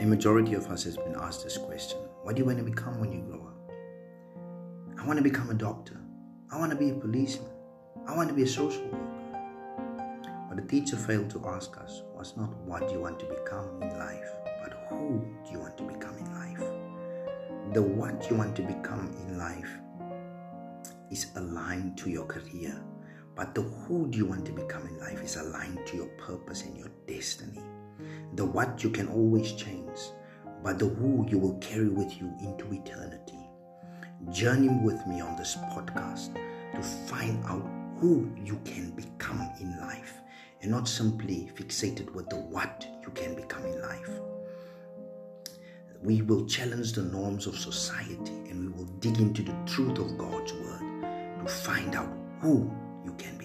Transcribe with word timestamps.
A 0.00 0.06
majority 0.06 0.54
of 0.54 0.66
us 0.68 0.84
has 0.84 0.96
been 0.96 1.14
asked 1.14 1.44
this 1.44 1.58
question 1.58 1.98
What 2.22 2.34
do 2.34 2.40
you 2.40 2.46
want 2.46 2.56
to 2.56 2.64
become 2.64 2.98
when 3.00 3.12
you 3.12 3.20
grow 3.20 3.48
up? 3.48 3.70
I 4.98 5.06
want 5.06 5.18
to 5.18 5.22
become 5.22 5.50
a 5.50 5.54
doctor. 5.54 6.00
I 6.50 6.58
want 6.58 6.70
to 6.70 6.76
be 6.78 6.88
a 6.88 6.94
policeman. 6.94 7.50
I 8.06 8.16
want 8.16 8.30
to 8.30 8.34
be 8.34 8.44
a 8.44 8.46
social 8.46 8.82
worker. 8.84 8.96
What 10.48 10.56
the 10.56 10.66
teacher 10.66 10.96
failed 10.96 11.28
to 11.32 11.46
ask 11.48 11.76
us 11.76 12.00
was 12.14 12.34
not 12.34 12.48
what 12.64 12.88
do 12.88 12.94
you 12.94 13.00
want 13.00 13.20
to 13.20 13.26
become 13.26 13.82
in 13.82 13.98
life, 13.98 14.24
but 14.64 14.86
who 14.88 15.22
do 15.44 15.52
you 15.52 15.58
want 15.58 15.76
to 15.76 15.84
become 15.84 16.16
in 16.16 16.32
life? 16.32 17.74
The 17.74 17.82
what 17.82 18.30
you 18.30 18.36
want 18.36 18.56
to 18.56 18.62
become 18.62 19.14
in 19.28 19.36
life 19.36 19.70
is 21.10 21.26
aligned 21.36 21.98
to 21.98 22.08
your 22.08 22.24
career, 22.24 22.82
but 23.36 23.54
the 23.54 23.60
who 23.60 24.08
do 24.08 24.16
you 24.16 24.24
want 24.24 24.46
to 24.46 24.52
become 24.52 24.86
in 24.86 24.98
life 24.98 25.22
is 25.22 25.36
aligned 25.36 25.86
to 25.88 25.98
your 25.98 26.08
purpose 26.16 26.62
and 26.62 26.74
your 26.74 26.88
destiny. 27.06 27.60
The 28.34 28.44
what 28.44 28.82
you 28.82 28.90
can 28.90 29.08
always 29.08 29.52
change, 29.52 29.79
but 30.62 30.78
the 30.78 30.86
who 30.86 31.26
you 31.28 31.38
will 31.38 31.58
carry 31.58 31.88
with 31.88 32.20
you 32.20 32.32
into 32.40 32.72
eternity. 32.72 33.38
Journey 34.30 34.68
with 34.82 35.06
me 35.06 35.20
on 35.20 35.36
this 35.36 35.56
podcast 35.72 36.34
to 36.74 36.82
find 36.82 37.42
out 37.46 37.66
who 37.98 38.30
you 38.36 38.60
can 38.64 38.90
become 38.90 39.48
in 39.60 39.78
life 39.80 40.14
and 40.62 40.70
not 40.70 40.88
simply 40.88 41.50
fixated 41.54 42.10
with 42.14 42.28
the 42.28 42.36
what 42.36 42.86
you 43.02 43.10
can 43.10 43.34
become 43.34 43.64
in 43.64 43.80
life. 43.80 44.10
We 46.02 46.22
will 46.22 46.46
challenge 46.46 46.92
the 46.92 47.02
norms 47.02 47.46
of 47.46 47.56
society 47.56 48.32
and 48.48 48.60
we 48.60 48.68
will 48.68 48.90
dig 49.00 49.18
into 49.18 49.42
the 49.42 49.56
truth 49.66 49.98
of 49.98 50.16
God's 50.18 50.52
word 50.52 50.80
to 51.44 51.46
find 51.46 51.94
out 51.94 52.12
who 52.40 52.70
you 53.04 53.12
can 53.14 53.36